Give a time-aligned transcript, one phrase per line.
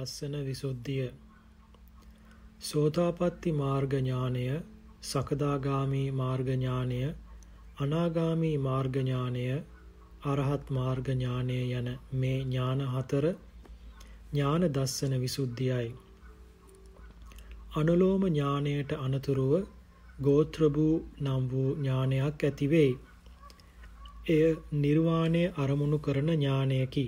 [0.00, 1.08] දස්සන විසුද්ධිය
[2.62, 4.44] සෝතාපට්ටි මාර්ග ඥානය
[5.04, 7.00] සකදාගාමි මාර්ග ඥානය
[7.78, 9.44] අනාගාමි මාර්ග ඥානය
[10.26, 13.26] අරහත් මාර්ග ඥානය යන මේ ඥාන හතර
[14.30, 15.92] ඥාන දස්සන විසුද්ධියයි
[17.74, 19.52] අනුලෝම ඥානයට අනතුරුව
[20.18, 22.92] ගෝත්‍ර වූ නම් වූ ඥානයක් ඇති වෙයි.
[24.28, 27.04] එය නිර්වාණය අරමුණු කරන ඥානයකි.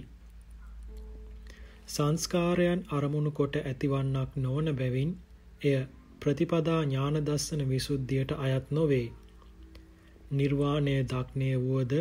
[1.89, 5.11] සංස්කාරයන් අරමුණු කොට ඇතිවන්නක් නොවන බැවින්
[5.63, 5.77] එය
[6.21, 9.07] ප්‍රතිපදා ඥාන දස්සන විසුද්ධියට අයත් නොවේ.
[10.33, 11.93] නිර්වාණය දක්නය වුවද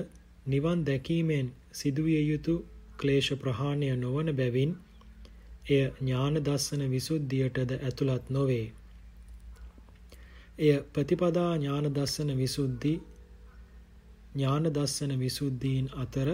[0.47, 2.55] නිවන් දැකීමෙන් සිදුවිය යුතු
[2.97, 4.71] ක්ලේශ ප්‍රහාණය නොවන බැවින්
[5.69, 8.67] එය ඥාන දස්සන විසුද්ධියටද ඇතුළත් නොවේ.
[10.59, 12.93] එය ප්‍රතිපදා ඥාන දස්සන විසුද්ධි
[14.33, 16.29] ඥාන දස්සන විසුද්ධීන් අතර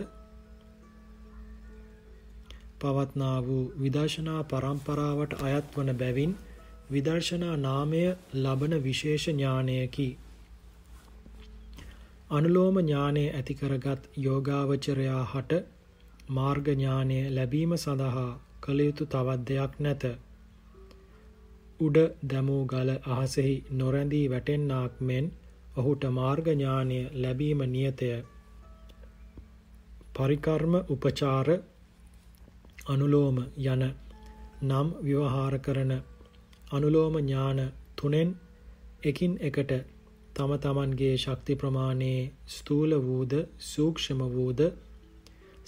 [2.80, 6.34] පවත්නා වූ විදර්ශනා පරම්පරාවට අයත් වන බැවින්
[6.92, 8.02] විදර්ශනා නාමය
[8.36, 10.10] ලබන විශේෂ ඥානයකි.
[12.32, 15.60] අනුලෝම ඥානය ඇති කරගත් යෝගාවචරයා හට
[16.32, 18.30] මාර්ග ඥානය ලැබීම සඳහා
[18.62, 20.04] කළ යුතු තවත් දෙයක් නැත.
[21.80, 21.98] උඩ
[22.28, 25.32] දැමූ ගල අහසෙහි නොරැඳී වැටෙන්නාක් මෙන්
[25.78, 28.12] ඔහුට මාර්ග ඥානය ලැබීම නියතය.
[30.14, 31.50] පරිකර්ම උපචාර
[32.88, 33.84] අනුලෝම යන
[34.64, 35.94] නම් ව්‍යවහාර කරන
[36.72, 37.60] අනුලෝම ඥාන
[37.96, 38.30] තුනෙන්
[39.04, 39.72] එකින් එකට
[40.36, 43.34] තම තමන්ගේ ශක්ති ප්‍රමාණයේ ස්ථූල වූද
[43.66, 44.62] සූක්ෂම වූද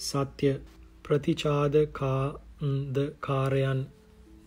[0.00, 0.50] සත්‍ය
[1.04, 3.80] ප්‍රතිචාදකාන්ද කාරයන්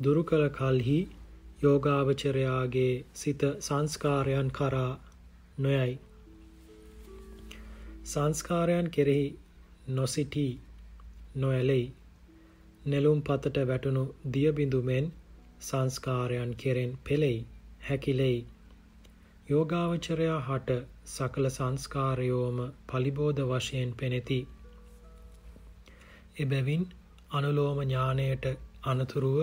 [0.04, 1.00] දුරු කළ කල්හි
[1.64, 4.94] යෝගාවචරයාගේ සිත සංස්කාරයන් කරා
[5.58, 5.94] නොයයි.
[8.06, 9.28] සංස්කාරයන් කෙරෙහි
[9.90, 10.54] නොසිටී
[11.36, 11.86] නොඇලෙයි.
[12.86, 15.06] නෙළුම් පතට වැටුණු දියබිඳුමෙන්
[15.62, 17.38] සංස්කාරයන් කෙරෙන් පෙළෙයි
[17.82, 18.40] හැකිලෙයි.
[19.50, 20.76] යෝගාවචරයා හට
[21.08, 22.58] සකල සංස්කාරයෝම
[22.90, 24.40] පලිබෝධ වශයෙන් පෙනෙති.
[26.40, 26.84] එබැවින්
[27.32, 28.46] අනුලෝම ඥානයට
[28.84, 29.40] අනතුරුව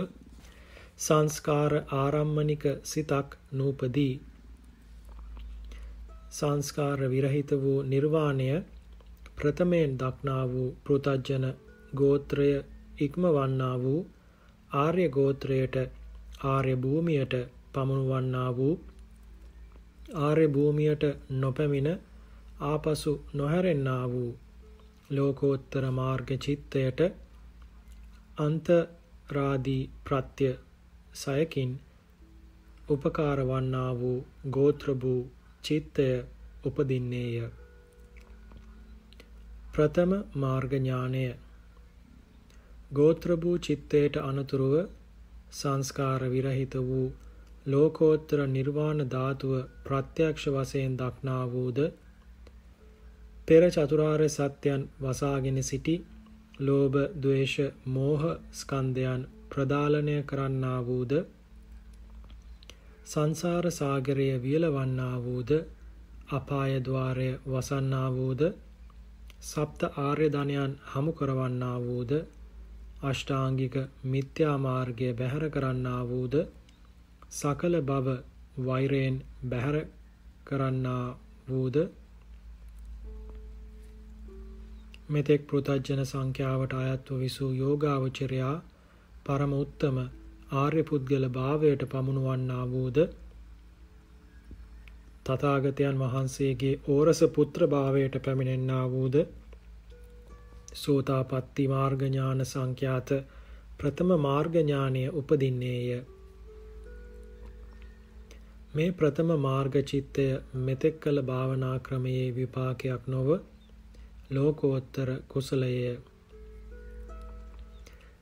[0.99, 4.15] සංස්කාර ආරම්මනික සිතක් නූපදී.
[6.31, 8.51] සංස්කාර විරහිත වූ නිර්වාණය
[9.37, 11.47] ප්‍රථමයෙන් දක්නා වූ පෘතජ්ජන
[11.95, 12.51] ගෝත්‍රය
[13.01, 14.01] ඉක්මවන්නා වූ
[14.75, 15.77] ආර්ය ගෝත්‍රයට
[16.45, 17.35] ආර්ය භූමියට
[17.73, 18.75] පමුණුවන්නා වූ
[20.19, 21.05] ආර්ය භූමියට
[21.41, 21.91] නොපැමිණ
[22.63, 24.31] ආපසු නොහැරෙන්නා වූ
[25.11, 27.01] ලෝකෝත්තර මාර්ග චිත්තයට
[28.39, 30.51] අන්තරාදී ප්‍රත්‍ය
[31.15, 31.73] සයකින්
[32.89, 34.19] උපකාර වන්නා වූ
[34.51, 35.23] ගෝත්‍ර වූ
[35.65, 36.07] චිත්තය
[36.65, 37.37] උපදින්නේය.
[39.73, 41.25] ප්‍රථම මාර්ග ඥානය
[42.91, 44.75] ගෝත්‍ර වූ චිත්තයට අනතුරුව
[45.53, 47.09] සංස්කාර විරහිත වූ
[47.67, 49.53] ලෝකෝත්තර නිර්වාණ ධාතුව
[49.85, 51.79] ප්‍රත්‍යක්ෂ වශයෙන් දක්නා වූද
[53.49, 55.97] පෙර චතුරාර්ය සත්‍යයන් වසාගෙන සිටි
[56.61, 57.55] ලෝභ ද්වේෂ
[57.87, 61.13] මෝහ ස්කන්ධයන් ප්‍රදාලනය කරන්නා වූද
[63.07, 65.51] සංසාර සාගරය වියලවන්නා වූද
[66.31, 68.43] අපාය ద్వාරය වසන්නා වූද
[69.43, 72.13] සප්ත ආර්ය ධනයන් හමු කරවන්නා වූද
[73.01, 76.35] අෂ්ටාංගික මිත්‍යා මාර්ගය බැහැර කරන්නා වූද
[77.31, 78.17] සකල බව
[78.59, 79.17] වෛරයෙන්
[79.49, 79.77] බැහැර
[80.45, 81.07] කරන්නා
[81.49, 81.77] වූද?
[85.09, 88.55] මෙතෙක් පෘතජ්ජන සංඛ්‍යාවට අයත්ව විසූ යෝගාවචරයා
[89.27, 89.97] පරම උත්තම
[90.55, 92.99] ආර්ය පුද්ගල භාවයට පමුණුවන්නා වූද?
[95.25, 99.17] තථාගතයන් වහන්සේගේ ඕරස පුත්‍ර භාවයට පැමිණෙන්නා වූද?
[100.75, 103.11] සෝතාපට්ටි මාර්ග ඥාන සංඛ්‍යාත
[103.79, 106.03] ප්‍රථම මාර්ග ඥානය උපදින්නේය.
[108.75, 110.27] මේ ප්‍රථම මාර්ග චිත්තය
[110.61, 113.29] මෙතෙක් කළ භාවනා ක්‍රමයේ විපාකයක් නොව
[114.31, 115.75] ලෝකෝත්තර කුසලය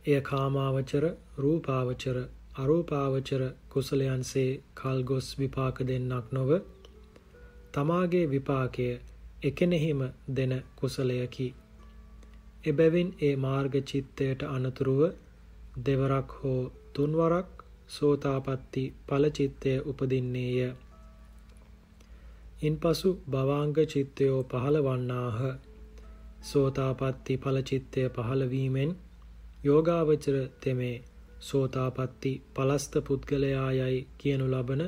[0.07, 1.05] එය කාමාවචර
[1.39, 2.19] රූපාවචර
[2.55, 6.51] අරූපාවචර කුසලයන්සේ කල්ගොස් විපාක දෙන්නක් නොව
[7.73, 8.87] තමාගේ විපාකය
[9.43, 11.49] එකනෙහිම දෙන කුසලයකි.
[12.65, 15.03] එබැවින් ඒ මාර්ග චිත්තයට අනතුරුව
[15.85, 16.61] දෙවරක් හෝ
[16.95, 17.51] තුන්වරක්
[17.89, 20.59] සෝතාපට්ටි ඵලචිත්තය උපදින්නේය.
[22.63, 25.39] ඉන්පසු භවාංග චිත්තයෝ පහළ වන්නාහ.
[26.43, 28.91] සෝතාපට්ටි ඵලචිත්තය පහළ වීමෙන්
[29.65, 30.97] යෝගාවචර තෙමේ
[31.41, 34.83] සෝතාපට්ටි පලස්ත පුද්ගලයා යයි කියනු ලබන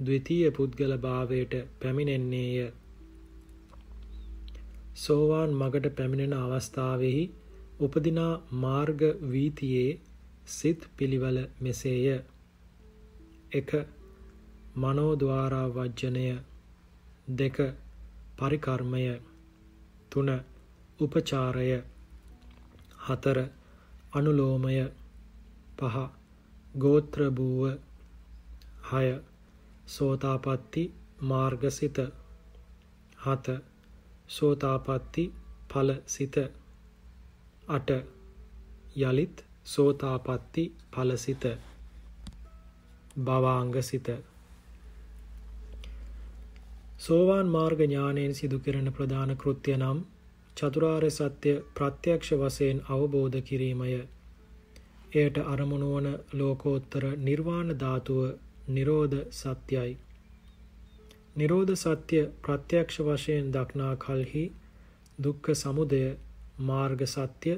[0.00, 2.72] ද්විතීය පුද්ගල භාවයට පැමිණෙන්නේය.
[4.98, 7.22] සෝවාන් මගට පැමිණෙන අවස්ථාවෙහි
[7.80, 9.02] උපදිනා මාර්ග
[9.32, 10.00] වීතියේ
[10.46, 12.06] සිත් පිළිවෙල මෙසේය.
[13.52, 13.82] 1.
[14.74, 16.24] මනෝද්වාරා වජ්ජනය
[17.36, 17.68] 2.
[18.38, 19.04] පරිකර්මය
[20.12, 20.36] 3.
[21.00, 21.68] උපචාරය
[23.06, 23.46] 4.
[24.12, 24.76] අනුලෝමය
[25.78, 26.04] 5.
[26.78, 27.64] ගෝත්‍ර භූව
[28.90, 29.16] 6.
[29.86, 30.84] සෝතාපට්ටි
[31.22, 31.98] මාර්ගසිත
[33.26, 33.67] 7.
[34.28, 35.24] සෝතාපට්ටි
[35.70, 36.36] ඵල සිත
[37.68, 37.98] 8
[39.02, 41.44] යලිත් සෝතාපට්ටි ඵල සිත
[43.20, 44.08] භවාංග සිත
[46.98, 49.98] සෝවාන් මාර්ග ඥානයෙන් සිදු කරන ප්‍රධාන කෘත්‍ය නම්
[50.56, 53.90] චතුරාර්ය සත්‍ය ප්‍රත්‍යක්ෂ වශයෙන් අවබෝධ කිරීමය.
[55.14, 58.20] එයට අරමුණු වන ලෝකෝත්තර නිර්වාණ ධාතුව
[58.68, 59.92] නිරෝධ සත්‍යයි.
[61.38, 64.44] නිරෝධ සත්‍ය ප්‍රත්‍යක්ෂ වශයෙන් දක්නා කල්හි
[65.18, 66.04] දුක්ඛ සමුදය
[66.60, 67.52] මාර්ග සත්‍ය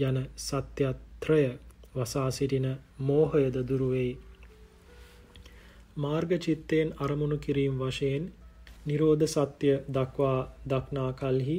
[0.00, 1.42] යන සත්‍යත්‍රය
[1.94, 2.68] වසා සිටින
[3.00, 4.12] මෝහයද දුරු වෙයි.
[5.96, 8.24] මාර්ග චිත්තයෙන් අරමුණු කිරීම වශයෙන්
[8.86, 10.38] නිරෝධ සත්‍ය දක්වා
[10.68, 11.58] දක්නා කල්හි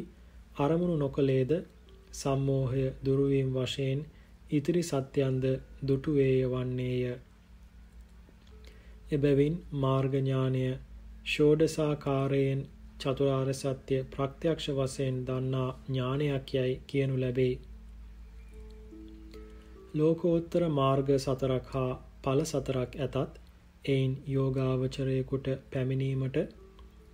[0.57, 1.51] අරමුණු නොකලේද
[2.13, 3.99] සම්මෝහය දුරුවීම වශයෙන්
[4.51, 5.43] ඉතිරි සත්‍යන්ද
[5.87, 7.03] දුටු වේය වන්නේය.
[9.11, 10.63] එබැවින් මාර්ග ඥානය
[11.25, 12.63] ෂෝඩසාකාරයෙන්
[12.99, 17.53] චතුරාර්ය සත්‍ය ප්‍රත්‍යක්ෂ වශයෙන් දන්නා ඥානයක් යයි කියනු ලැබේ.
[19.93, 21.91] ලෝකෝත්තර මාර්ග සතරක් හා
[22.23, 23.39] ඵල සතරක් ඇතත්
[23.85, 26.37] එයින් යෝගාවචරයෙකුට පැමිණීමට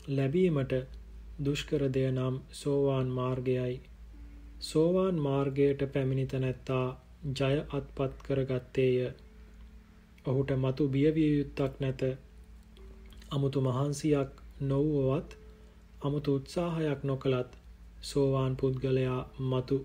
[0.09, 0.74] ලැබීමට
[1.45, 3.75] දුෂ්කර දෙය නම් සෝවාන් මාර්ගයයි.
[4.62, 6.86] සෝවාන් මාර්ගයට පැමිණි තැනැත්තා
[7.38, 9.12] ජය අත්පත් කරගත්තේය.
[10.30, 12.02] ඔහුට මතු බියවිය යුත්තක් නැත.
[13.31, 14.31] අමුතු මහන්සියක්
[14.62, 15.30] නොවුවවත්
[16.02, 17.52] අමුතු උත්සාහයක් නොකළත්
[18.02, 19.78] සෝවාන් පුද්ගලයා මතු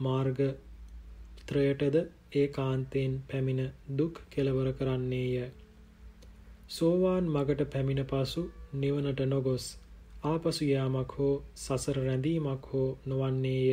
[0.00, 0.38] මාර්ග
[1.46, 1.96] ත්‍රයටද
[2.34, 3.62] ඒකාන්තයෙන් පැමිණ
[3.98, 5.50] දුක් කෙලවර කරන්නේය.
[6.68, 8.42] සෝවාන් මගට පැමිණ පසු
[8.74, 9.66] නිවනට නොගොස්
[10.24, 13.70] ආපසු යාමක් හෝ සසර රැඳීමක් හෝ නොවන්නේය.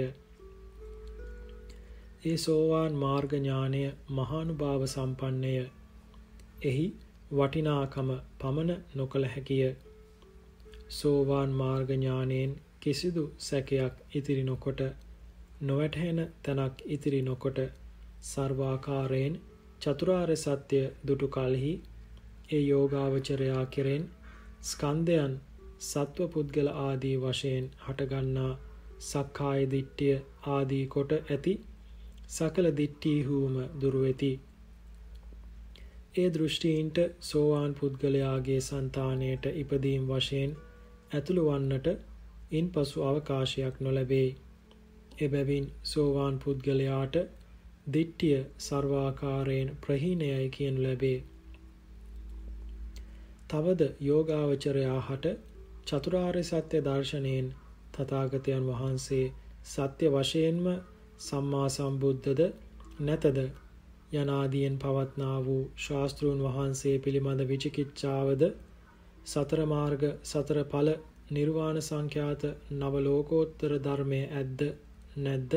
[2.25, 3.81] ඒ සෝවාන් මාර්ග ඥානය
[4.11, 5.55] මහානුභාව සම්පන්නය.
[6.63, 6.85] එහි
[7.31, 9.69] වටිනාකම පමණ නොකළ හැකිය.
[10.91, 12.51] සෝවාන් මාර්ග ඥානයෙන්
[12.81, 14.81] කිසිදු සැකයක් ඉතිරි නොකොට
[15.61, 17.59] නොවැටහෙන තැනක් ඉතිරි නොකොට
[18.23, 19.35] සර්වාකාරයෙන්
[19.81, 21.73] චතුරාර්ය සත්‍ය දුටු කලෙහි
[22.49, 24.05] ඒ යෝගාවචරයා කෙරෙන්
[24.63, 25.33] ස්කන්ධයන්
[25.81, 28.53] සත්ව පුද්ගල ආදී වශයෙන් හටගන්නා
[29.01, 30.17] සක්කාය දිට්ඨිය
[30.47, 31.53] ආදී කොට ඇති
[32.29, 34.31] සකල දිට්ඨීහුම දුරු වෙති.
[36.15, 40.51] ඒ දෘෂ්ටීන්ට සෝවාන් පුද්ගලයාගේ సంతාණයට ඉපදීම් වශයෙන්
[41.11, 41.87] ඇතුළු වන්නට
[42.51, 44.27] ඉන්පසු අවකාශයක් නොලැබේ.
[45.21, 47.17] එබැවින් සෝවාන් පුද්ගලයාට
[47.87, 51.17] දිට්ඨිය සර්වාකාරයෙන් ප්‍රහීනයයි කියනු ලැබේ.
[53.49, 55.33] තවද යෝගාවචරයා හට
[55.87, 57.49] චතුරාර්ය සත්‍ය දර්ශනයෙන්
[57.93, 59.25] තථාගතයන් වහන්සේ
[59.65, 60.65] සත්‍ය වශයෙන්ම
[61.21, 62.41] සම්මා සම්බුද්ධද
[63.01, 63.43] නැතද
[64.13, 68.43] යනාදියෙන් පවත්නා වූ ශාස්තෘන් වහන්සේ පිළිබඳ විචිකිච්ඡාවද
[69.25, 70.89] සතර මාර්ග සතර ඵල
[71.31, 74.61] නිර්වාණ සංඛ්‍යාත නව ලෝකෝත්තර ධර්මයේ ඇද්ද
[75.17, 75.53] නැද්ද?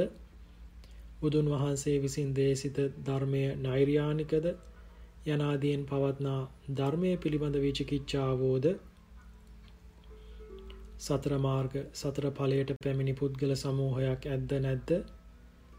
[1.20, 4.46] බුදුන් වහන්සේ විසින් දේශිත ධර්මය නෛර්යානිකද?
[5.26, 6.40] යනාදීන් පවත්නා
[6.78, 8.66] ධර්මයේ පිළිබඳ විචිකිච්ඡාවෝද
[10.98, 14.90] සතර මාර්ග සතර ඵලයට පැමිණි පුද්ගල සමූහයක් ඇද්ද නැද්ද?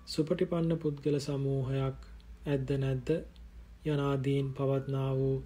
[0.08, 1.98] සුපටිපන්න පුද්ගල සමූහයක්
[2.48, 3.10] ඇද්ද නැද්ද?
[3.86, 5.44] යනාදීන් පවත්නා වූ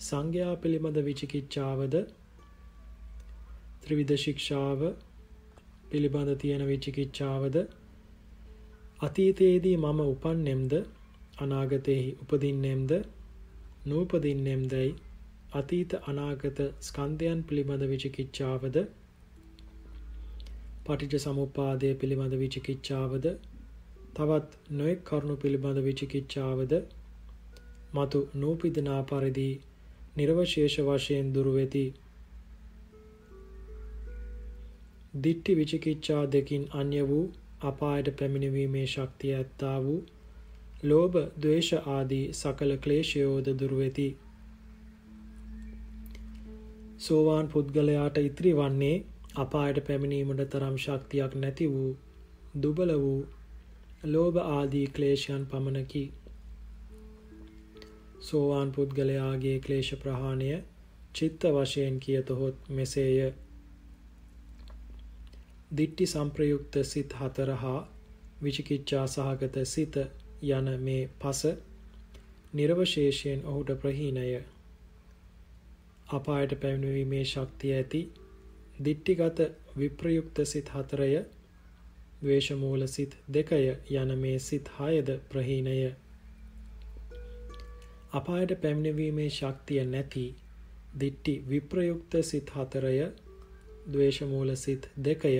[0.00, 1.94] සංඝයා පිළිබඳ විචිකිච්ඡාවද?
[3.82, 4.84] ත්‍රිවිධ ශික්ෂාව
[5.90, 7.56] පිළිබඳ තියෙන විචිකිච්ඡාවද?
[9.00, 10.74] අතීතයේදී මම උපන්නෙම්ද?
[11.40, 12.92] අනාගතයෙහි උපදින්නෙම්ද?
[13.86, 14.94] නූපදින්නෙම්දයි
[15.52, 18.76] අතීත අනාගත ස්කන්ධයන් පිළිබඳ විචිකිච්ඡාවද?
[20.86, 23.26] පටිච්ච සමුප්පාදය පිළිබඳ විචිකිච්ඡාවද?
[24.14, 26.72] තවත් නොයෙක් කරුණු පිළිබඳ විචිකිච්ඡාවද
[27.94, 29.60] මතු නූපිදනා පරිදි
[30.16, 31.94] නිර්වශේෂ වශයෙන් දුරු වෙති.
[35.24, 40.00] දිට්ටි විචිකිච්ඡා දෙකින් අන්‍ය වූ අපායට පැමිණීමේ ශක්තිය ඇත්තා වූ
[40.82, 44.16] ලෝභ, ද්වේෂ ආදී සකල ක්ලේශයෝද දුරු වෙති.
[46.98, 48.96] සෝවාන් පුද්ගලයාට ඉතිරි වන්නේ
[49.36, 51.96] අපායට පැමිණීමට තරම් ශක්තියක් නැති වූ
[52.62, 53.26] දුබල වූ
[54.04, 56.04] ලෝභ ආදී ක්ලේශයන් පමණකි.
[58.20, 60.50] සෝවාන් පුද්ගලයාගේ ක්ලේශ ප්‍රහාණය
[61.14, 63.32] චිත්ත වශයෙන් කියතොත් මෙසේය.
[65.76, 67.80] දිට්ටි සම්ප්‍රයුක්ත සිත් හතර හා
[68.42, 69.96] විචිකිච්ඡා සහගත සිත
[70.50, 71.40] යන මේ පස
[72.54, 74.26] නිර්වශේෂයෙන් ඔහුට ප්‍රහීනය
[76.10, 78.02] අපායට පැමිණීමේ ශක්තිය ඇති
[78.84, 79.40] දිට්ටිගත
[79.78, 81.08] විප්‍රයුක්ත සිත් හතරය
[82.24, 83.60] ද්වේෂමූල සිත් දෙකය
[83.92, 85.74] යන මේ සිත් හයද ප්‍රහීනය.
[88.12, 90.24] අපායට පැමිණීමේ ශක්තිය නැති
[91.00, 92.94] දිට්ටි විප්‍රයුක්ත සිත් හතරය
[93.92, 95.34] ද්වේෂමූල සිත් දෙකය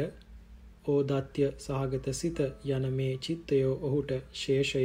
[0.87, 4.85] ඕදත්‍ය සහගත සිත යන මේ චිත්තයෝ ඔහුට ශේෂය.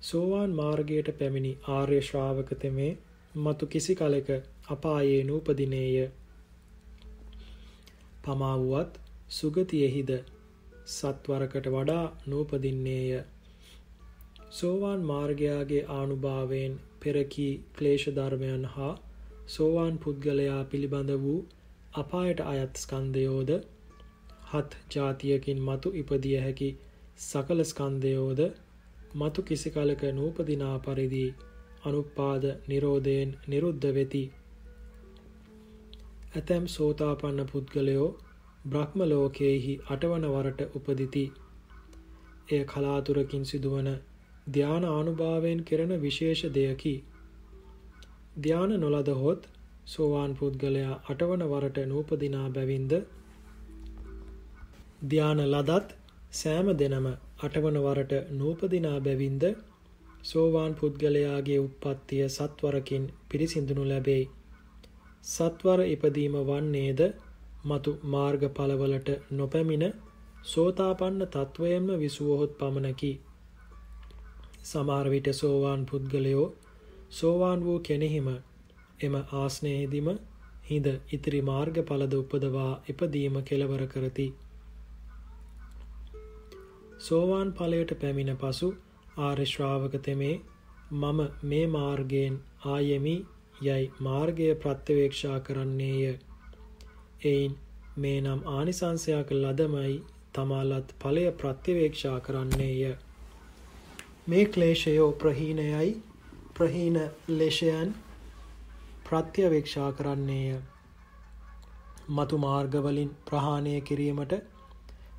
[0.00, 2.92] සෝවාන් මාර්ගයට පැමිණි ආර්ය ශ්‍රාවක තෙමේ
[3.34, 4.28] මතු කිසි කලෙක
[4.68, 6.10] අපායේ නූපදිනේය.
[8.22, 10.10] පමා වුවත් සුගතියෙහිද
[10.88, 13.18] සත්වරකට වඩා නූපදින්නේය
[14.52, 18.94] සෝවාන් මාර්ගයාගේ ආනුභාවයෙන් පෙරකී ක්ලේශ ධර්මයන් හා
[19.48, 21.36] සෝවාන් පුද්ගලයා පිළිබඳ වූ
[21.94, 23.52] අපායට අයත් ස්කන්ධයෝද
[24.48, 26.70] හත් ජාතියකින් මතු ඉපදිය හැකි
[27.20, 28.40] සකල ස්කන්ධයෝද
[29.14, 31.22] මතු කිසි කලක නූපදිනා පරිදි
[31.84, 34.24] අනුපාද නිරෝධයෙන් නිරුද්ධ වෙති.
[36.34, 38.08] ඇතැම් සෝතාපන්න පුද්ගලයෝ
[38.64, 41.24] බ්‍රහ්ම ලෝකයෙහි අටවන වරට උපදිති.
[42.48, 43.88] එය කලාතුරකින් සිදුවන
[44.48, 46.94] ධ්‍යාන ආනුභාවයෙන් කෙරෙන විශේෂ දෙයකි.
[48.38, 49.48] ධ්‍යාන නොලදහොත්
[49.86, 52.92] සෝවාන් පුද්ගලයා අටවන වරට නූපදිනා බැවින්ද
[55.04, 55.88] ධ්‍යාන ලදත්
[56.32, 57.06] සෑම දෙනම
[57.42, 59.44] අටවන වරට නූපදිනා බැවින්ද
[60.24, 64.24] සෝවාන් පුද්ගලයාගේ උප්පත්තිය සත්වරකින් පිරිසිඳුනු ලැබෙයි.
[65.26, 67.00] සත්වර ඉපදීම වන්නේද
[67.64, 69.86] මතු මාර්ගඵලවලට නොපැමිණ
[70.44, 73.12] සෝතාපන්න තත්වයෙන්ම විසුවහොත් පමණකි.
[74.62, 76.46] සමහර විට සෝවාන් පුද්ගලයෝ
[77.10, 78.28] සෝවාන් වූ කෙනෙහිම
[79.00, 80.08] එම ආස්නයේදිම
[80.70, 84.26] හිඳ ඉතිරි මාර්ගඵලද උපදවා ඉපදීම කෙලවර කරති.
[87.00, 88.68] සෝවාන් ඵලයට පැමිණ පසු
[89.18, 90.36] ආර්ය ශ්‍රාවක තෙමේ
[90.92, 93.16] මම මේ මාර්ගයෙන් ආයෙමි
[93.62, 96.18] යයි මාර්ගය ප්‍රත්‍යවේක්ෂා කරන්නේය.
[97.22, 97.56] එයින්
[97.96, 99.96] මේ නම් ආනිසංසයක් ලදමයි
[100.34, 102.92] තමාලත් ඵලය ප්‍රත්‍යවේක්ෂා කරන්නේය.
[104.26, 105.90] මේ ක්ලේශයෝ ප්‍රහීනයයි
[106.54, 106.96] ප්‍රහීන
[107.30, 107.94] ලේශයන්
[109.04, 110.56] ප්‍රත්‍යවේක්ෂා කරන්නේය.
[112.10, 114.34] මතු මාර්ගවලින් ප්‍රහාණය කිරීමට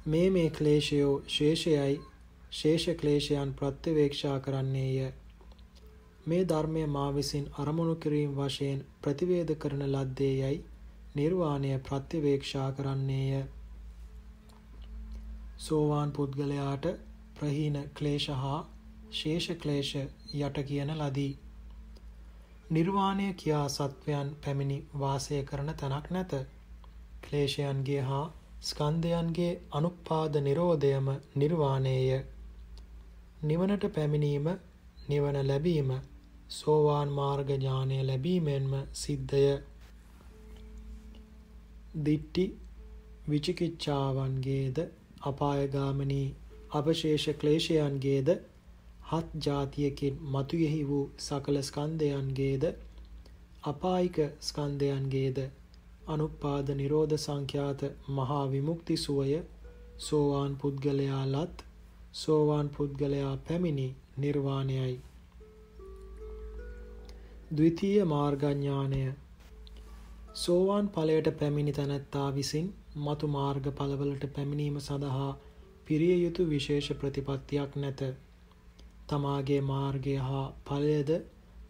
[0.05, 2.01] මේ මේ ක්ලේශයෝ ශේෂයයි
[2.51, 5.11] ශේෂ ක්ලේශයන් ප්‍රත්‍යවේක්ෂා කරන්නේය.
[6.25, 10.57] මේ ධර්මය මා විසින් අරමුණු කිරීම වශයෙන් ප්‍රතිවේද කරන ලද්දේ යයි
[11.15, 13.43] නිර්වාණය ප්‍රත්‍යවේක්ෂා කරන්නේය.
[15.57, 16.85] සෝවාන් පුද්ගලයාට
[17.35, 18.59] ප්‍රහීන ක්ලේශ හා
[19.11, 21.31] ශේෂ ක්ලේශ යට කියන ලදී.
[22.71, 26.35] නිර්වාණය කියා සත්වයන් පැමිණි වාසය කරන තැනක් නැත.
[27.21, 28.25] ක්ලේශයන්ගේ හා
[28.63, 32.21] ස්කන්ධයන්ගේ අනුපාද නිරෝධයම නිර්වාණයය.
[33.43, 34.47] නිවනට පැමිණීම
[35.09, 35.91] නිවන ලැබීම
[36.49, 39.45] සෝවාන් මාර්ග ඥානය ලැබීමෙන්ම සිද්ධය.
[41.95, 42.45] දිට්ටි
[43.29, 44.77] විචිකිච්ඡාවන්ගේද
[45.21, 46.27] අපායගාමිනී
[46.71, 48.29] අවශේෂ ක්ලේශයන්ගේද
[49.09, 52.63] හත් ජාතියකින් මතුයෙහි වූ සකල ස්කන්ධයන්ගේද
[53.63, 55.39] අපායික ස්කන්ධයන්ගේද
[56.07, 59.41] අනුපාද නිරෝධ සංඛ්‍යාත මහා විමුක්ති සුවය
[59.99, 61.65] සෝවාන් පුද්ගලයා ලත්
[62.13, 64.95] සෝවාන් පුද්ගලයා පැමිණි නිර්වාණයයි.
[67.55, 69.03] ද්විතීය මාර්ගඥානය
[70.33, 75.31] සෝවාන් ඵලයට පැමිණි තැනැත්තා විසින් මතු මාර්ග ඵලවලට පැමිණීම සඳහා
[75.85, 78.01] පිරිය යුතු විශේෂ ප්‍රතිපත්තියක් නැත.
[79.09, 81.11] තමාගේ මාර්ගය හා ඵලයද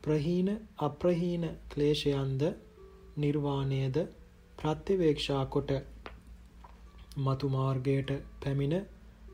[0.03, 0.49] ප්‍රහීන
[0.79, 2.41] අප්‍රහීන ක්ලේශයන්ද
[3.17, 3.97] නිර්වාණයද
[4.57, 5.71] ප්‍රත්‍යවේක්ෂා කොට
[7.17, 8.75] මතු මාර්ගයට පැමිණ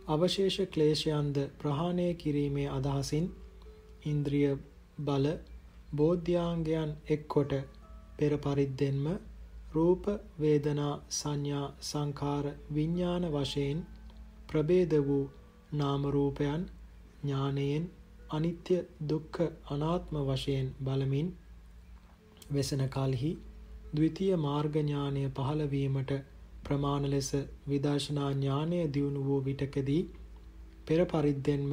[0.08, 3.32] අවශේෂ ක්ලේශයන්ද ප්‍රහාණය කිරීමේ අදහසින්
[4.06, 4.52] ඉන්ද්‍රිය
[5.02, 5.28] බල
[5.96, 7.54] බෝධ්‍යාංගයන් එක්කොට
[8.18, 9.06] පෙර පරිද්දෙන්ම
[9.74, 10.06] රූප
[10.40, 13.80] වේදනා සංඥා සංකාර විඥාන වශයෙන්
[14.48, 15.26] ප්‍රභේද වූ
[15.74, 16.64] නාම රූපයන්
[17.22, 17.86] ඥානයෙන්
[18.30, 21.30] අනිත්‍ය දුක්ඛ අනාත්ම වශයෙන් බලමින්
[22.52, 23.32] වෙසන කලෙහි
[23.92, 26.12] ද්විතීය මාර්ග ඥානය පහළ වීමට
[26.64, 27.30] ප්‍රමාණ ලෙස
[27.68, 30.02] විදර්ශනා ඥානය දියුණු වූ විටකදී
[30.86, 31.72] පෙර පරිද්දෙන්ම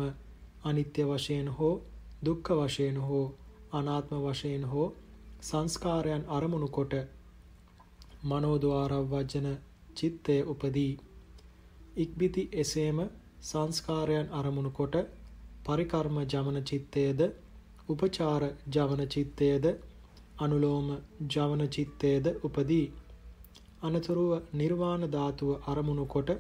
[0.65, 1.75] අනිත්‍ය වශයෙන් හෝ
[2.25, 3.25] දුක්ඛ වශයෙන් හෝ
[3.73, 4.89] අනාත්ම වශයෙන් හෝ
[5.45, 6.95] සංස්කාරයන් අරමුණු කොට
[8.25, 9.49] මනෝද්වාර වජන
[9.95, 10.93] චිත්තය උපදී
[11.97, 12.99] ඉක්බිති එසේම
[13.43, 14.97] සංස්කාරයන් අරමුණු කොට
[15.65, 17.21] පරිකර්ම ජවන චිත්තයද
[17.89, 19.67] උපචාර ජවන චිත්තයද
[20.39, 20.89] අනුලෝම
[21.29, 22.87] ජවන චිත්තයද උපදී.
[23.83, 26.31] අනතුරුව නිර්වාණ ධාතුව අරමුණු කොට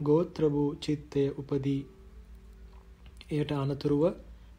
[0.00, 1.80] ගෝත්‍ර වූ චිත්තය උපදී.
[3.30, 4.04] එයට අනතුරුව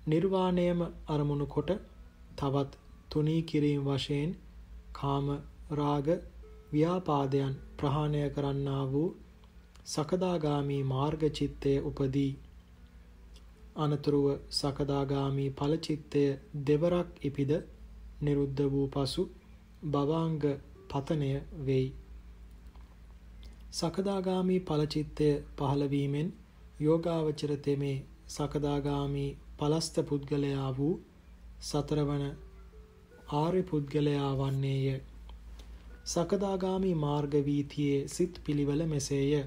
[0.08, 1.70] නිර්වාණයම අරමුණු කොට
[2.36, 2.83] තවත්
[3.14, 4.32] තුනී කිරීම වශයෙන්
[4.94, 5.28] කාම
[5.74, 6.08] රාග
[6.72, 9.10] ව්‍යාපාදයන් ප්‍රහාණය කරන්නා වූ
[9.88, 12.32] සකදාගාමි මාර්ග චිත්තය උපදී.
[13.78, 16.24] අනතුරුව සකදාගාමි ඵල චිත්තය
[16.64, 17.52] දෙවරක් ඉපිද
[18.22, 19.24] නිරුද්ධ වූ පසු
[19.88, 20.42] භවාංග
[20.90, 21.88] පතනය වෙයි.
[23.74, 26.28] සකදාගාමි ඵලචිත්තය පහළවීමෙන්
[26.80, 27.98] යෝගාවචර තෙමේ
[28.30, 29.28] සකදාගාමි
[29.58, 30.96] පලස්ත පුද්ගලයා වූ
[31.62, 32.26] සතරවන
[33.32, 35.02] ආර්ය පුද්ගලයා වන්නේය.
[36.06, 39.44] සකදාගාමි මාර්ග වීතියේ සිත් පිළිවෙල මෙසේය.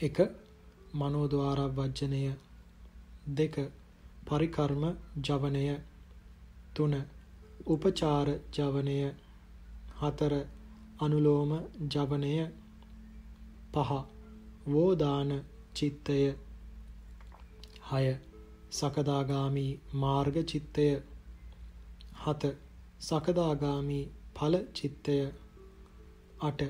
[0.00, 0.28] 1.
[0.94, 2.22] මනෝද්වාර වජ්ජනය
[3.36, 3.66] 2.
[4.24, 4.84] පරිකර්ම
[5.20, 5.64] ජවනය
[6.74, 7.02] 3.
[7.66, 8.96] උපචාර ජවනය
[10.00, 10.46] 4.
[11.00, 11.50] අනුලෝම
[11.88, 12.34] ජවනය
[13.72, 13.90] පහ
[14.66, 15.30] වෝදාන
[15.74, 16.18] චිත්තය
[17.90, 18.04] හය
[18.70, 20.86] සකදාගාමි මාර්ග චිත්තය
[22.22, 22.52] හත.
[23.00, 24.00] සකදාගාමි
[24.34, 25.18] ඵල චිත්තය.
[26.40, 26.60] අට.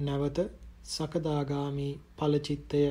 [0.00, 0.38] නැවත
[0.86, 2.82] සකදාගාමි ඵල චිත්තය.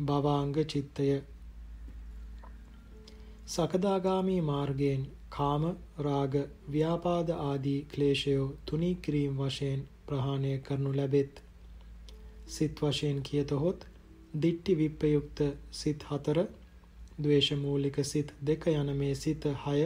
[0.00, 1.08] භවාංග චිත්තය.
[3.46, 5.64] සකදාගාමි මාර්ගයෙන් කාම
[5.98, 6.34] රාග
[6.70, 11.34] ව්‍යාපාද ආදී ක්ලේශයෝ තුනී කිරීම වශයෙන් ප්‍රහාණය කරනු ලැබෙත්.
[12.46, 13.86] සිත් වශයෙන් කියතොත්
[14.42, 15.38] දිට්ටි විප්පයුක්ත
[15.72, 16.38] සිත් හතර
[17.18, 19.82] ද්වේෂ මූලික සිත් දෙක යන මේ සිත හය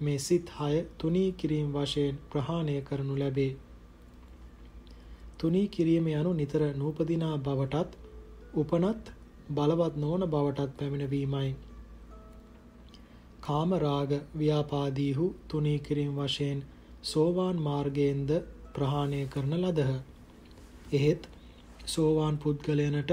[0.00, 3.52] මේ සිත් හය තුනී කිරීම වශයෙන් ප්‍රහාණය කරනු ලැබේ
[5.38, 7.96] තුනී කිරීම යනු නිතර නූපදිනා බවටත්
[8.56, 9.14] උපනත්
[9.50, 11.54] බලවත් නොවන බවටත් පැමිණවීමයි
[13.42, 16.60] කාම රාග ව්‍යාපාදීහු තුනී කිරීම වශයෙන්
[17.04, 18.30] සෝවාන් මාර්ගයෙන්ද
[18.74, 19.92] ප්‍රහාණය කරන ලදහ.
[20.92, 21.28] එහෙත්
[21.86, 23.12] සෝවාන් පුද්ගලයනට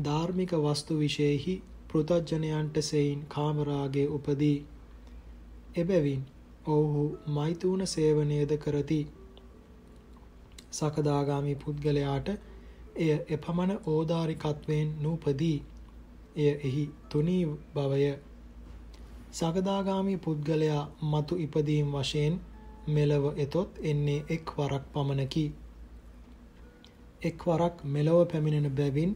[0.00, 1.54] ධාර්මික වස්තු විශේෂෙහි
[1.90, 4.56] පෘතජ්ජනයන්ට සෙයින් කාමරාගේ උපදී.
[5.76, 6.22] එබැවින්
[6.66, 9.00] ඔවුහු මෛතුන සේවනයද කරති.
[10.72, 12.28] සකදාගාමි පුද්ගලයාට
[12.96, 15.56] එය එපමණ ඕදාරිකත්වයෙන් නූපදී.
[16.36, 18.12] එය එහි තුනී බවය.
[19.32, 22.40] සකදාගාමි පුද්ගලයා මතු ඉපදීම් වශයෙන්
[22.88, 25.46] මෙලව එතොත් එන්නේ එක් වරක් පමණකි.
[27.22, 29.12] එක් වරක් මෙලොව පැමිණෙන බැවින්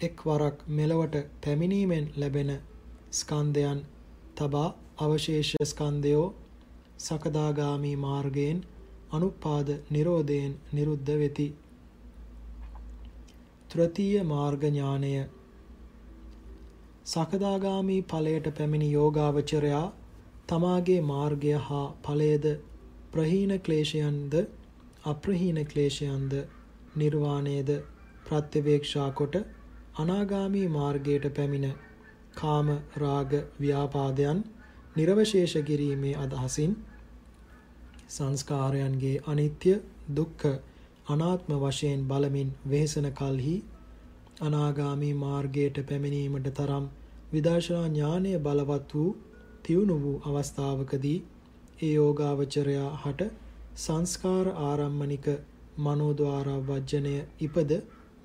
[0.00, 2.50] එක් වරක් මෙලොවට පැමිණීමෙන් ලැබෙන
[3.12, 3.80] ස්කන්ධයන්
[4.36, 6.26] තබා අවශේෂ ස්කන්ධයෝ
[6.98, 8.64] සකදාගාමි මාර්ගයෙන්
[9.12, 11.48] අනුපාද නිරෝධයෙන් නිරුද්ධ වෙති.
[13.70, 15.14] තෘතීය මාර්ග ඥානය
[17.06, 19.86] සකදාගාමි ඵලයට පැමිණි යෝගාවචරයා
[20.46, 22.46] තමාගේ මාර්ගය හා ඵලයේද
[23.12, 24.34] ප්‍රහීන ක්ලේශයන්ද
[25.04, 26.32] අප්‍රහීන ක්ලේශයන්ද
[26.96, 27.70] නිර්වාණයද
[28.26, 29.36] ප්‍රත්‍යවේක්ෂා කොට
[29.94, 31.66] අනාගාමී මාර්ගයට පැමිණ
[32.34, 34.38] කාම රාග ව්‍යාපාදයන්
[34.96, 36.72] නිර්වශේෂ කිරීමේ අදහසින්
[38.08, 39.74] සංස්කාරයන්ගේ අනිත්‍ය
[40.12, 40.46] දුක්ඛ
[41.08, 43.54] අනාත්ම වශයෙන් බලමින් වෙහෙසන කල්හි
[44.40, 46.90] අනාගාමී මාර්ගයට පැමිණීමට තරම්
[47.32, 49.08] විදර්ශනා ඥානය බලවත් වූ
[49.62, 51.18] තියුණු වූ අවස්ථාවකදී
[51.80, 53.30] ඒ යෝගාවචරයා හට
[53.78, 55.26] සංස්කාර ආරම්මනික
[55.80, 57.72] මනෝද්වාර වජ්ජනය ඉපද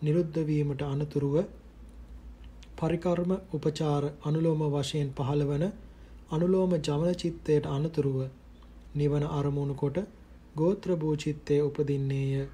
[0.01, 1.39] නිරුද්ධ වීමට අනතුරුව
[2.79, 5.65] පරිකර්ම උපචාර අනුලෝම වශයෙන් පහළවන
[6.31, 8.19] අනුලෝම ජවන චිත්තයට අනතුරුව
[8.95, 9.97] නිවන අරමුණු කොට
[10.55, 12.47] ගෝත්‍ර භූ චිත්තය උපදින්නේය.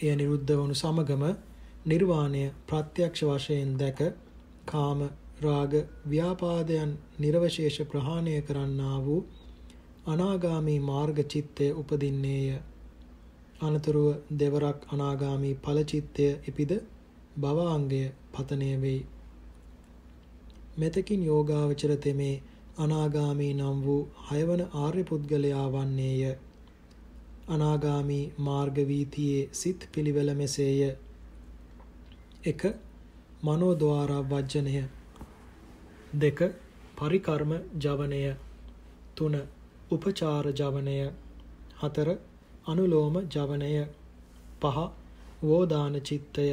[0.00, 1.24] එය නිරුද්ධ වනු සමගම
[1.86, 4.00] නිර්වාණය ප්‍රත්‍යක්ෂ වශයෙන් දැක
[4.66, 5.00] කාම
[5.40, 5.72] රාග
[6.06, 9.20] ව්‍යාපාදයන් නිර්වශේෂ ප්‍රහාණය කරන්නා වූ
[10.06, 12.48] අනාගාමී මාර්ග චිත්තය උපදින්නේය.
[13.62, 16.72] අනතුරුව දෙවරක් අනාගාමී ඵල චිත්තය ඉපිද
[17.38, 19.06] භවාංගය පතනය වෙයි.
[20.78, 22.42] මෙතකින් යෝගාවචර තෙමේ
[22.78, 26.36] අනාගාමී නම් වූ හයවන ආර්ය පුද්ගලයා වන්නේය.
[27.48, 30.96] අනාගාමී මාර්ග වීතියේ සිත් පිළිවෙල මෙසේය.
[32.44, 32.74] 1.
[33.42, 34.84] මනෝද්වාර වජ්ජනය.
[36.20, 36.40] දෙක.
[36.96, 38.34] පරිකර්ම ජවනය.
[39.14, 39.34] තුන.
[39.90, 40.96] උපචාර ජවනය.
[41.82, 42.08] හතර.
[42.66, 43.86] අනුලෝම ජවනය.
[44.60, 44.78] පහ.
[45.42, 46.46] වෝදාන චිත්තය.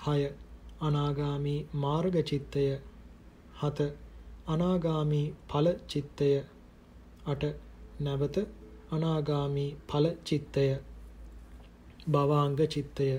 [0.00, 0.20] හය
[0.80, 2.66] අනාගාමී මාර්ග චිත්තය
[3.60, 3.88] හත
[4.48, 6.30] අනාගාමී ඵල චිත්තය
[7.26, 7.42] අට
[8.00, 8.38] නැවත
[8.92, 10.68] අනාගාමී ඵල චිත්තය
[12.08, 13.10] භවාංග චිත්තය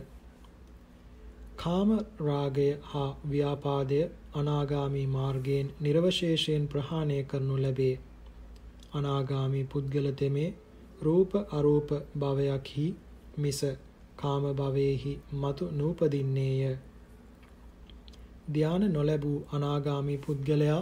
[1.57, 1.89] කාම
[2.21, 3.99] රාගය හා ව්‍යාපාදය
[4.35, 7.95] අනාගාමී මාර්ගයෙන් නිර්වශේෂයෙන් ප්‍රහාණය කරනු ලැබේ.
[8.93, 10.49] අනාගාමී පුද්ගල තෙමේ
[11.01, 11.89] රූප අරූප
[12.19, 12.87] භවයක්හි
[13.37, 13.59] මිස
[14.15, 16.71] කාම භවයේහි මතු නූපදින්නේය.
[18.53, 20.81] ධාන නොලැබූ අනාගාමී පුද්ගලයා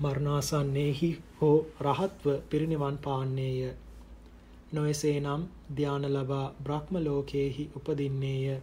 [0.00, 3.74] මරණාසන්නේහි හෝ රහත්ව පිරිනිවන් පාන්නේය.
[4.72, 5.44] නොයසේනම්
[5.76, 8.56] ධාන ලබා බ්‍රහ්ම ලෝකයේහි උපදින්නේය.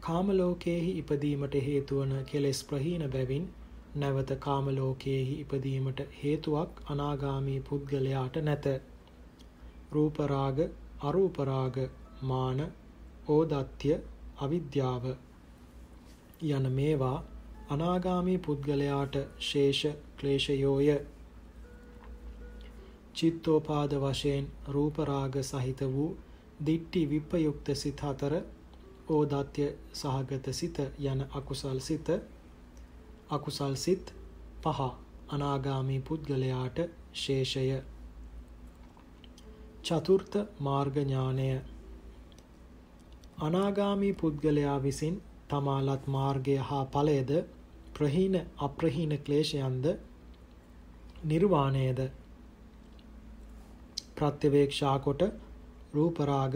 [0.00, 3.44] කාම ලෝකයේහි ඉපදීමට හේතු වන කෙලෙස් ප්‍රහීන බැවින්
[3.96, 8.66] නැවත කාම ලෝකයේහි ඉපදීමට හේතුවක් අනාගාමී පුද්ගලයාට නැත.
[9.92, 10.58] රූප රාග,
[11.02, 11.76] අරූප රාග,
[12.24, 12.60] මාන,
[13.28, 13.94] ඕදත්‍ය,
[14.38, 15.04] අවිද්‍යාව
[16.48, 17.18] යන මේවා
[17.68, 19.82] අනාගාමී පුද්ගලයාට ශේෂ
[20.16, 20.88] ක්ලේශයෝය.
[23.14, 26.10] චිත්තෝපාද වශයෙන් රූප රාග සහිත වූ
[26.60, 28.34] දිට්ටි විප්පයුක්ත සිත අතර
[29.08, 32.08] ඕදත්‍ය සහගත සිත යන අකුසල් සිත
[33.30, 34.12] අකුසල් සිත්
[34.62, 34.80] පහ
[35.28, 36.78] අනාගාමී පුද්ගලයාට
[37.14, 37.66] ශේෂය
[39.82, 41.48] චතුර්ථ මාර්ග ඥානය
[43.38, 45.14] අනාගාමී පුද්ගලයා විසින්
[45.48, 47.30] තමාලත් මාර්ගය හා ඵලයද
[47.94, 49.86] ප්‍රහීන අප්‍රහීන ක්ලේශයන්ද
[51.24, 52.00] නිර්වාණයද
[54.14, 55.22] ප්‍රත්‍යවේක්ෂා කොට
[55.94, 56.54] රූප රාග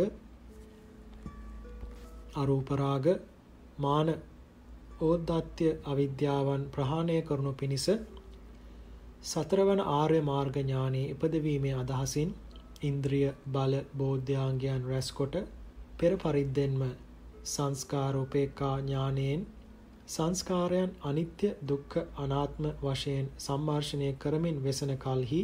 [2.37, 3.07] අරූප රාග
[3.79, 4.15] මාන
[5.01, 7.87] ඕද්දත්‍ය අවිද්‍යාවන් ප්‍රහාණය කරනු පිණිස
[9.25, 12.35] සතරවන ආර්ය මාර්ග ඥානයේ ඉපදවීමේ අදහසින්
[12.83, 15.37] ඉන්ද්‍රිය බල බෝධ්‍යාංගයන් රැස්කොට
[15.99, 16.83] පෙර පරිද්දෙන්ම
[17.45, 19.41] සංස්කාර උපේක්ඛා ඥානයෙන්
[20.09, 25.41] සංස්කාරයන් අනිත්‍ය දුක්ඛ අනාත්ම වශයෙන් සම්මර්ෂණය කරමින් වෙසන කලෙහි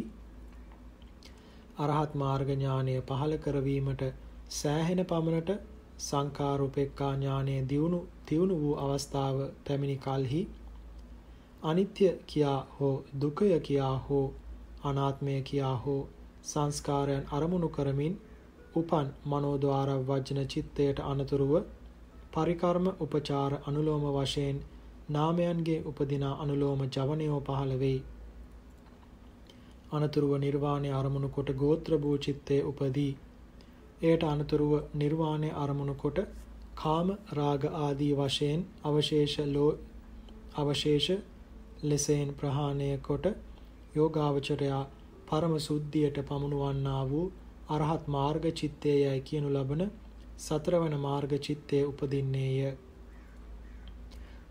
[1.79, 4.03] අරහත් මාර්ග ඥානය පහළ කරවීමට
[4.51, 5.51] සෑහෙන පමණට
[5.99, 10.41] සංකාරූපේක්ඛා ඥානයේ දියුණු තියුණු වූ අවස්ථාව පැමිණි කලෙහි
[11.63, 14.25] අනිත්‍ය කියා හෝ දුකය කියා හෝ
[14.83, 16.01] අනාත්මය කියා හෝ
[16.43, 18.15] සංස්කාරයන් අරමුණු කරමින්
[18.75, 21.53] උපන් මනෝද්වාර වජන චිත්තයට අනතුරුව
[22.33, 24.57] පරිකර්ම උපචාර අනුලෝම වශයෙන්
[25.09, 27.99] නාමයන්ගේ උපදිනා අනුලෝම ජවනයෝ පහළ වෙයි.
[29.93, 33.11] අනතුරුව නිර්වාණය අරමුණු කොට ගෝත්‍ර භූ චිත්තේ උපදී.
[34.03, 36.19] එයට අනතුරුව නිර්වාණය අරමුණු කොට
[36.75, 39.71] කාම රාග ආදී වශයෙන් අවශේෂ ලෝ
[40.57, 41.07] අවශේෂ
[41.83, 43.25] ලෙසෙන් ප්‍රහාණය කොට
[43.95, 44.83] යෝගාවචරයා
[45.27, 47.25] පරම සුද්ධියට පමුණුවන්නා වූ
[47.67, 49.81] අරහත් මාර්ග චිත්තේයයි කියනු ලබන
[50.37, 52.75] සතරවන මාර්ග චිත්තේ උපදින්නේය.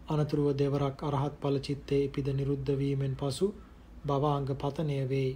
[0.08, 3.46] අනතුරුව දෙවරක් අරහත් ඵල චිත්තේ ඉපිද නිරුද්ධ වීමෙන් පසු
[4.04, 5.32] භවාංග පතනය වෙයි.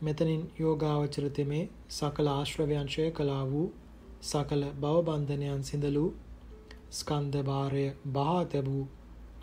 [0.00, 3.66] මෙතනින් යෝගාවචර තෙමේ සකල ආශ්‍රවයන් ඡය කළා වූ
[4.22, 6.10] සකල භවබන්ධනයන් සිඳලූ
[6.92, 8.84] ස්කන්ධ භාරය බහා තැබූ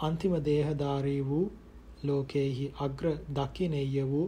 [0.01, 1.45] අන්තිම දේහධාරී වූ
[2.03, 4.27] ලෝකේහි අග්‍ර දකිනෙය වූ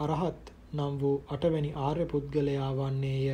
[0.00, 3.28] අරහත් නම් වූ අටවැනි ආර්ය පුද්ගලයා වන්නේය.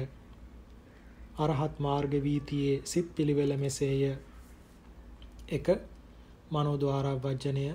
[1.38, 4.02] අරහත් මාර්ග වීතියේ සිත් පිළිවෙල මෙසේය.
[5.50, 5.76] 1.
[6.50, 7.66] මනෝද්වාර වජ්ජනය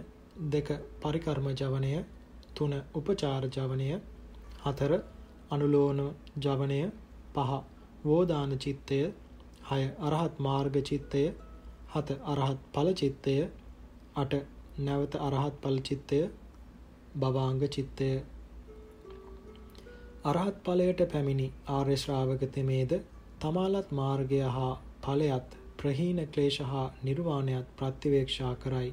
[0.51, 0.77] 2.
[1.01, 1.91] පරිකර්ම ජවනය
[2.55, 2.81] 3.
[2.93, 3.89] උපචාර ජවනය
[4.65, 4.99] 4.
[5.49, 6.01] අනුලෝන
[6.39, 6.81] ජවනය
[7.35, 7.63] 5.
[8.05, 8.99] වෝදාන චිත්තය
[9.69, 9.89] 6.
[10.07, 11.23] අරහත් මාර්ග චිත්තය
[11.93, 12.19] 7.
[12.25, 13.35] අරහත් ඵල චිත්තය
[14.17, 14.45] 8.
[14.79, 16.21] නැවත අරහත් ඵල චිත්තය
[17.15, 18.09] භවාංග චිත්තය
[20.25, 22.93] අරහත් ඵලයට පැමිණි ආර්ය ශ්‍රාවක තෙමේද
[23.41, 24.69] තමාලත් මාර්ගය හා
[25.01, 28.89] ඵලයත් ප්‍රහීන ක්ලේශ හා නිර්වාණයත් ප්‍රතිවේක්ෂා කරයි.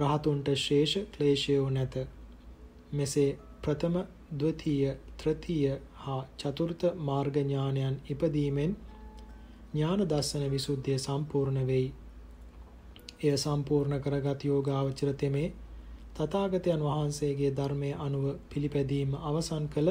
[0.00, 1.94] රහතුන්ට ශේෂ ක්ලේශයෝ නැත.
[2.92, 3.30] මෙසේ
[3.62, 3.96] ප්‍රථම
[4.34, 8.76] ද්විතීය තෘතීය හා චතුර්ථ මාර්ග ඥානයන් ඉපදීමෙන්
[9.72, 11.88] ඥාන දර්ශන විසුද්ධිය සම්පූර්ණ වෙයි.
[13.22, 15.48] එය සම්පූර්ණ කරගත් යෝගාවචර තෙමේ
[16.16, 19.90] තථාගතයන් වහන්සේගේ ධර්මයේ අනුව පිළිපැදීම අවසන් කළ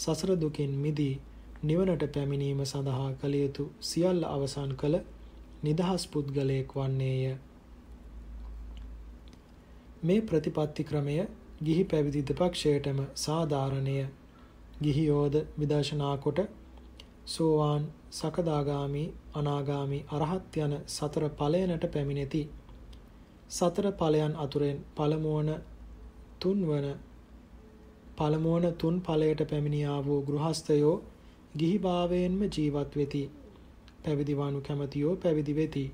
[0.00, 1.14] සසර දුකින් මිදී
[1.62, 4.96] නිවනට පැමිණීම සඳහා කළ යුතු සියල්ල අවසන් කළ
[5.62, 7.34] නිදහස් පුද්ගලයෙක් වන්නේය.
[10.02, 11.16] මේ ප්‍රතිපත්ති ක්‍රමය
[11.62, 13.96] ගිහි පැවිදි දෙපක්ෂයටම සාධාරණය
[14.80, 16.40] ගිහියෝද විදර්ශනා කොට
[17.26, 22.42] සෝවාන් සකදාගාමි අනාගාමි අරහත් යන සතර ඵලයන්ට පැමිණෙති
[23.50, 25.50] සතර ඵලයන් අතුරෙන් පළමුවන
[26.40, 26.88] තුන්වන
[28.20, 30.96] පළමුවන තුන් ඵලයට පැමිණියා වූ ගෘහස්තයෝ
[31.56, 33.22] ගිහිභාවයෙන්ම ජීවත් වෙති
[34.02, 35.84] පැවිදි වනු කැමැතියෝ පැවිදි වෙති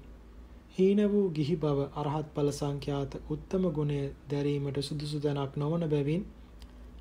[0.75, 6.25] හීන වූ ගිහි බව අරහත් ඵල සංඛ්‍යාත උත්තම ගුණය දැරීමට සුදුසු තැනක් නොවන බැවින්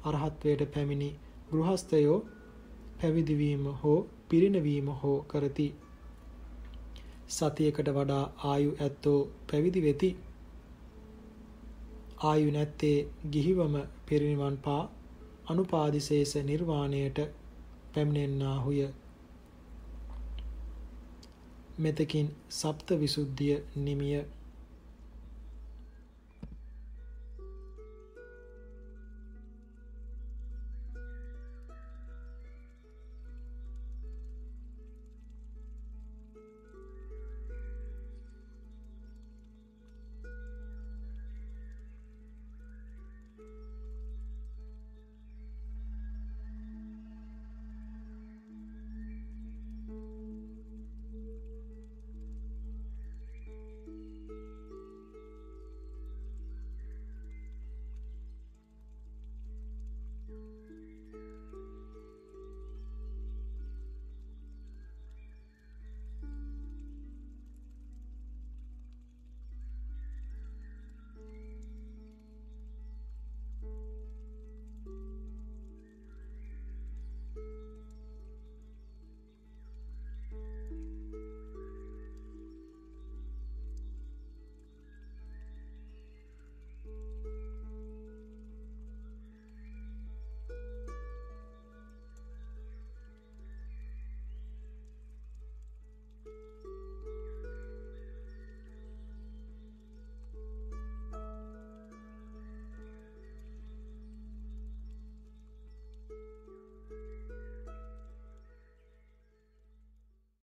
[0.05, 1.09] අරහත්වයට පැමිණි
[1.49, 2.19] ගෘහස්තයෝ
[2.97, 3.97] පැවිදි වීම හෝ
[4.29, 5.67] පිරිනවීම හෝ කරති.
[7.29, 9.19] සතියකට වඩා ආයු ඇත්තෝ
[9.51, 10.09] පැවිදි වෙති.
[12.23, 12.97] ආයු නැත්තේ
[13.31, 13.75] ගිහිවම
[14.07, 14.83] පිරිනිවන් පා
[15.47, 17.19] අනුපාදිශේෂ නිර්වාණයට
[17.93, 18.87] පැමිණෙන්නාහුය.
[21.79, 24.23] මෙතකින් සප්ත විසුද්ධිය නිමිය